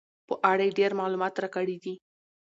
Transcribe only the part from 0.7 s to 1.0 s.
ډېر